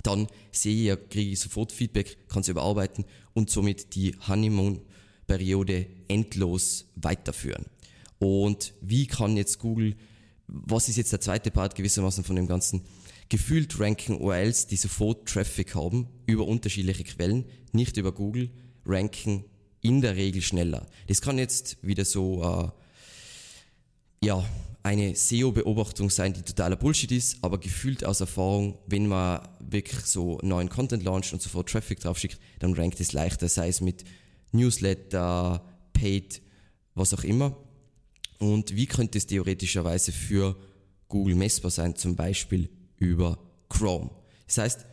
dann 0.06 0.28
sehe 0.52 0.92
ich 0.92 1.08
kriege 1.08 1.32
ich 1.32 1.40
sofort 1.40 1.73
Feedback, 1.73 2.28
kann 2.28 2.42
es 2.42 2.49
überarbeiten 2.49 3.04
und 3.32 3.50
somit 3.50 3.94
die 3.94 4.14
Honeymoon-Periode 4.26 5.87
endlos 6.08 6.87
weiterführen. 6.96 7.66
Und 8.18 8.75
wie 8.80 9.06
kann 9.06 9.37
jetzt 9.37 9.58
Google, 9.58 9.96
was 10.46 10.88
ist 10.88 10.96
jetzt 10.96 11.12
der 11.12 11.20
zweite 11.20 11.50
Part 11.50 11.75
gewissermaßen 11.75 12.25
von 12.25 12.37
dem 12.37 12.46
Ganzen? 12.46 12.82
Gefühlt 13.28 13.80
ranken 13.80 14.20
URLs, 14.20 14.66
die 14.66 14.76
sofort 14.76 15.28
Traffic 15.28 15.75
haben, 15.75 16.08
über 16.26 16.46
unterschiedliche 16.46 17.04
Quellen, 17.04 17.46
nicht 17.73 17.96
über 17.96 18.12
Google, 18.12 18.50
ranken 18.87 19.44
in 19.80 20.00
der 20.00 20.16
Regel 20.16 20.42
schneller. 20.42 20.87
Das 21.08 21.20
kann 21.20 21.38
jetzt 21.38 21.78
wieder 21.82 22.04
so, 22.04 22.42
äh, 24.23 24.26
ja, 24.26 24.44
eine 24.85 25.17
SEO-Beobachtung 25.17 26.11
sein, 26.11 26.35
die 26.35 26.43
totaler 26.43 26.76
Bullshit 26.76 27.11
ist, 27.11 27.38
aber 27.41 27.59
gefühlt 27.59 28.05
aus 28.05 28.21
Erfahrung, 28.21 28.79
wenn 28.87 29.09
man 29.09 29.41
wirklich 29.59 30.03
so 30.03 30.38
neuen 30.43 30.69
Content 30.69 31.03
launcht 31.03 31.33
und 31.33 31.41
sofort 31.41 31.71
Traffic 31.71 32.00
draufschickt, 32.00 32.38
dann 32.59 32.75
rankt 32.75 33.00
es 33.00 33.14
leichter, 33.14 33.49
sei 33.49 33.69
es 33.69 33.81
mit 33.81 34.05
Newsletter, 34.53 35.64
Paid, 35.95 36.43
was 36.95 37.14
auch 37.14 37.25
immer. 37.25 37.57
Und 38.38 38.76
wie 38.76 38.85
könnte 38.85 39.17
es 39.17 39.26
theoretischerweise 39.26 40.12
für 40.12 40.55
Google 41.09 41.35
messbar 41.35 41.71
sein, 41.71 41.97
zum 41.97 42.14
Beispiel 42.14 42.69
über 42.99 43.38
Chrome? 43.71 44.11
Das 44.47 44.59
heißt, 44.59 44.87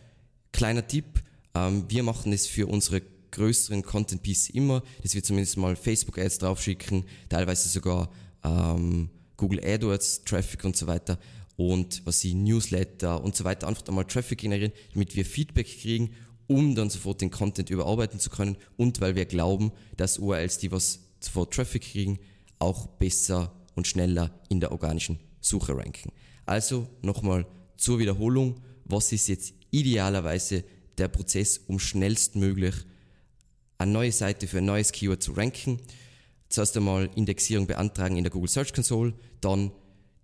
kleiner 0.53 0.87
Tipp, 0.87 1.21
ähm, 1.53 1.83
wir 1.89 2.03
machen 2.03 2.31
es 2.31 2.47
für 2.47 2.65
unsere 2.65 3.01
größeren 3.31 3.83
Content 3.83 4.23
Pieces 4.23 4.51
immer, 4.51 4.83
dass 5.03 5.15
wir 5.15 5.23
zumindest 5.23 5.57
mal 5.57 5.75
Facebook 5.75 6.17
Ads 6.17 6.37
draufschicken, 6.37 7.03
teilweise 7.27 7.67
sogar 7.67 8.09
ähm, 8.45 9.09
Google 9.41 9.65
AdWords, 9.65 10.23
Traffic 10.23 10.63
und 10.65 10.77
so 10.77 10.85
weiter 10.85 11.17
und 11.57 12.05
was 12.05 12.19
sie 12.19 12.35
Newsletter 12.35 13.23
und 13.23 13.35
so 13.35 13.43
weiter 13.43 13.67
einfach 13.67 13.87
einmal 13.87 14.05
Traffic 14.05 14.37
generieren, 14.37 14.71
damit 14.93 15.15
wir 15.15 15.25
Feedback 15.25 15.65
kriegen, 15.65 16.11
um 16.45 16.75
dann 16.75 16.91
sofort 16.91 17.21
den 17.21 17.31
Content 17.31 17.71
überarbeiten 17.71 18.19
zu 18.19 18.29
können 18.29 18.55
und 18.77 19.01
weil 19.01 19.15
wir 19.15 19.25
glauben, 19.25 19.71
dass 19.97 20.19
URLs, 20.19 20.59
die 20.59 20.71
was 20.71 20.99
sofort 21.19 21.55
Traffic 21.55 21.81
kriegen, 21.81 22.19
auch 22.59 22.85
besser 22.85 23.51
und 23.73 23.87
schneller 23.87 24.29
in 24.49 24.59
der 24.59 24.71
organischen 24.71 25.19
Suche 25.39 25.75
ranken. 25.75 26.11
Also 26.45 26.87
nochmal 27.01 27.47
zur 27.77 27.97
Wiederholung, 27.97 28.61
was 28.85 29.11
ist 29.11 29.27
jetzt 29.27 29.55
idealerweise 29.71 30.63
der 30.99 31.07
Prozess, 31.07 31.57
um 31.65 31.79
schnellstmöglich 31.79 32.75
eine 33.79 33.91
neue 33.91 34.11
Seite 34.11 34.45
für 34.45 34.59
ein 34.59 34.65
neues 34.65 34.91
Keyword 34.91 35.23
zu 35.23 35.31
ranken? 35.31 35.79
Zuerst 36.51 36.77
einmal 36.77 37.09
Indexierung 37.15 37.67
beantragen 37.67 38.17
in 38.17 38.23
der 38.23 38.31
Google 38.31 38.49
Search 38.49 38.73
Console, 38.73 39.13
dann 39.39 39.71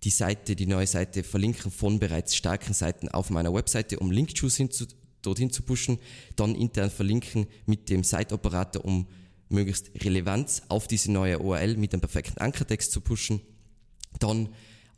die 0.03 0.09
Seite, 0.09 0.55
die 0.55 0.67
neue 0.67 0.87
Seite 0.87 1.23
verlinken 1.23 1.71
von 1.71 1.99
bereits 1.99 2.35
starken 2.35 2.73
Seiten 2.73 3.09
auf 3.09 3.29
meiner 3.29 3.53
Webseite, 3.53 3.99
um 3.99 4.11
Link-Juice 4.11 4.57
hinzu, 4.57 4.85
dorthin 5.21 5.51
zu 5.51 5.63
pushen, 5.63 5.97
dann 6.35 6.55
intern 6.55 6.91
verlinken 6.91 7.47
mit 7.65 7.89
dem 7.89 8.03
Site-Operator, 8.03 8.85
um 8.85 9.07
möglichst 9.49 9.91
Relevanz 10.03 10.61
auf 10.69 10.87
diese 10.87 11.11
neue 11.11 11.39
URL 11.39 11.77
mit 11.77 11.93
einem 11.93 12.01
perfekten 12.01 12.39
Ankertext 12.39 12.91
zu 12.91 13.01
pushen, 13.01 13.41
dann 14.19 14.49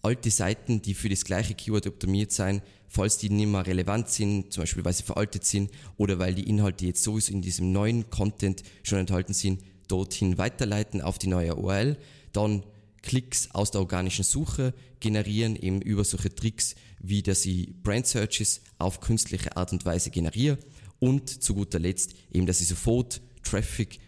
alte 0.01 0.31
Seiten, 0.31 0.81
die 0.81 0.93
für 0.93 1.09
das 1.09 1.25
gleiche 1.25 1.53
Keyword 1.53 1.87
optimiert 1.87 2.31
sein, 2.31 2.61
falls 2.87 3.17
die 3.17 3.29
nicht 3.29 3.49
mehr 3.49 3.65
relevant 3.65 4.09
sind, 4.09 4.51
zum 4.51 4.63
Beispiel 4.63 4.83
weil 4.83 4.93
sie 4.93 5.03
veraltet 5.03 5.45
sind 5.45 5.71
oder 5.97 6.19
weil 6.19 6.33
die 6.33 6.49
Inhalte 6.49 6.85
jetzt 6.85 7.03
sowieso 7.03 7.31
in 7.31 7.41
diesem 7.41 7.71
neuen 7.71 8.09
Content 8.09 8.63
schon 8.83 8.99
enthalten 8.99 9.33
sind, 9.33 9.61
dorthin 9.89 10.37
weiterleiten 10.37 11.01
auf 11.01 11.19
die 11.19 11.27
neue 11.27 11.55
URL, 11.55 11.97
dann 12.31 12.63
Klicks 13.01 13.49
aus 13.51 13.71
der 13.71 13.81
organischen 13.81 14.23
Suche 14.23 14.73
generieren, 14.99 15.55
eben 15.55 15.81
über 15.81 16.03
solche 16.03 16.33
Tricks, 16.33 16.75
wie 16.99 17.21
dass 17.21 17.45
ich 17.45 17.73
Brand 17.81 18.07
Searches 18.07 18.61
auf 18.77 18.99
künstliche 19.01 19.55
Art 19.57 19.71
und 19.71 19.85
Weise 19.85 20.11
generiere 20.11 20.57
und 20.99 21.29
zu 21.43 21.55
guter 21.55 21.79
Letzt 21.79 22.13
eben, 22.31 22.45
dass 22.45 22.61
ich 22.61 22.67
sofort 22.67 23.21
Traffic 23.43 23.99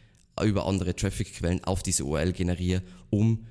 über 0.42 0.66
andere 0.66 0.96
Traffic-Quellen 0.96 1.64
auf 1.64 1.84
diese 1.84 2.06
URL 2.06 2.34
generiere, 2.34 2.82
um 3.10 3.46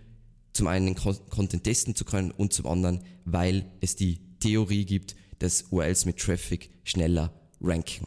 zum 0.52 0.66
einen 0.66 0.94
Content 0.94 1.64
testen 1.64 1.94
zu 1.94 2.04
können 2.04 2.32
und 2.32 2.52
zum 2.52 2.66
anderen, 2.66 3.02
weil 3.24 3.70
es 3.80 3.96
die 3.96 4.18
Theorie 4.40 4.84
gibt, 4.84 5.14
dass 5.38 5.66
URLs 5.70 6.06
mit 6.06 6.18
Traffic 6.18 6.70
schneller 6.84 7.32
ranken. 7.60 8.06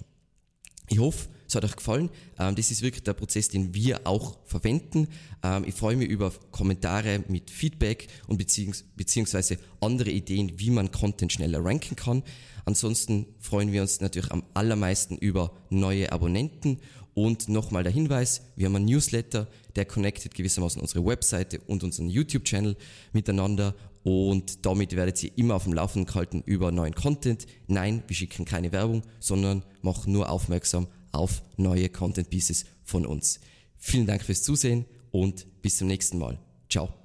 Ich 0.90 1.00
hoffe, 1.00 1.30
es 1.54 1.56
hat 1.56 1.66
euch 1.70 1.76
gefallen. 1.76 2.10
Ähm, 2.40 2.56
das 2.56 2.72
ist 2.72 2.82
wirklich 2.82 3.04
der 3.04 3.14
Prozess, 3.14 3.50
den 3.50 3.74
wir 3.74 4.06
auch 4.06 4.38
verwenden. 4.46 5.08
Ähm, 5.44 5.64
ich 5.68 5.76
freue 5.76 5.96
mich 5.96 6.10
über 6.10 6.32
Kommentare 6.52 7.24
mit 7.28 7.52
Feedback 7.52 8.08
und 8.28 8.38
beziehungs 8.38 8.84
beziehungsweise 8.96 9.58
andere 9.80 10.10
Ideen, 10.10 10.60
wie 10.60 10.70
man 10.70 10.92
Content 10.92 11.32
schneller 11.32 11.64
ranken 11.64 11.96
kann. 11.96 12.24
Ansonsten 12.66 13.28
freuen 13.40 13.72
wir 13.72 13.82
uns 13.82 14.00
natürlich 14.02 14.32
am 14.32 14.44
allermeisten 14.54 15.18
über 15.18 15.52
neue 15.70 16.12
Abonnenten 16.12 16.80
und 17.14 17.48
nochmal 17.48 17.84
der 17.84 17.92
Hinweis, 17.92 18.42
wir 18.56 18.66
haben 18.66 18.76
einen 18.76 18.86
Newsletter, 18.86 19.48
der 19.76 19.86
connectet 19.86 20.34
gewissermaßen 20.34 20.82
unsere 20.82 21.06
Webseite 21.06 21.60
und 21.68 21.84
unseren 21.84 22.10
YouTube-Channel 22.10 22.76
miteinander 23.12 23.76
und 24.04 24.66
damit 24.66 24.96
werdet 24.96 25.24
ihr 25.24 25.32
immer 25.36 25.56
auf 25.56 25.64
dem 25.64 25.74
Laufenden 25.74 26.06
gehalten 26.06 26.44
über 26.46 26.72
neuen 26.72 26.96
Content. 26.96 27.46
Nein, 27.68 28.04
wir 28.08 28.16
schicken 28.16 28.46
keine 28.46 28.72
Werbung, 28.72 29.04
sondern 29.20 29.64
machen 29.82 30.12
nur 30.12 30.30
aufmerksam 30.30 30.88
auf 31.14 31.42
neue 31.58 31.90
Content 31.90 32.30
Pieces 32.30 32.66
von 32.84 33.06
uns. 33.06 33.40
Vielen 33.78 34.08
Dank 34.08 34.24
fürs 34.24 34.44
Zusehen 34.44 34.86
und 35.12 35.46
bis 35.62 35.78
zum 35.78 35.88
nächsten 35.88 36.18
Mal. 36.18 36.40
Ciao. 36.70 37.03